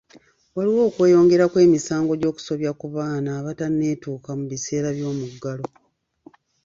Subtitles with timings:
[0.55, 5.65] Waliwo okweyongera kw'emisango gy'okusobya ku baana abataneetuuka mu biseera by'omuggalo.